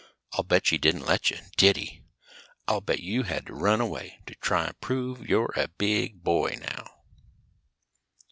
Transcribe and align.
I'll 0.33 0.43
bet 0.43 0.69
he 0.69 0.79
didn't 0.79 1.05
let 1.05 1.29
you, 1.29 1.37
did 1.57 1.77
he? 1.77 2.01
I'll 2.67 2.81
bet 2.81 3.01
you 3.01 3.21
had 3.21 3.45
to 3.45 3.53
run 3.53 3.79
away 3.79 4.19
to 4.25 4.33
try 4.33 4.65
to 4.65 4.73
prove 4.73 5.29
you're 5.29 5.53
a 5.55 5.67
big 5.67 6.23
boy 6.23 6.57
now." 6.59 7.03